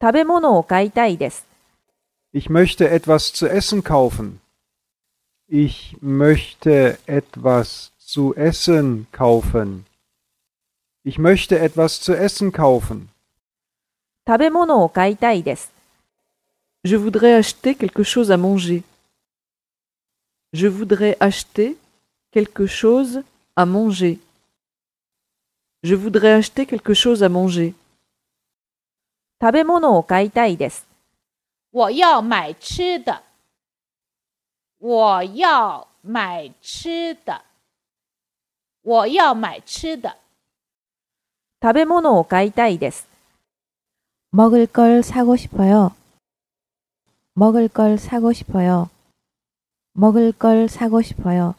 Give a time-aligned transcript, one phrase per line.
[0.00, 1.44] 食べ物を買いたいです。
[2.32, 4.40] Ich möchte etwas zu essen kaufen.
[5.48, 9.84] Ich möchte etwas zu essen kaufen.
[11.04, 13.08] Ich möchte etwas zu essen kaufen.
[14.26, 15.72] 食べ物を買いたいです。
[16.84, 18.82] Je voudrais acheter quelque chose à manger.
[20.52, 21.76] Je voudrais acheter
[22.32, 23.22] quelque chose
[23.54, 24.18] à manger.
[25.82, 27.74] Je voudrais acheter quelque chose à manger.
[29.40, 30.86] 食べ物を買いたいです。
[31.72, 33.22] 我要买吃的。
[34.78, 37.42] 我要买吃的。
[38.82, 40.16] 我要买吃的。
[41.62, 43.08] 食べ物を買いたいです。
[44.32, 45.94] 먹을 걸 사고 싶어요.
[47.34, 48.88] 먹을 걸 사고 싶어요.
[49.92, 51.54] 먹을 걸 사고 싶어요.